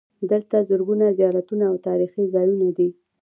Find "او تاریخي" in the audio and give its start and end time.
1.71-2.23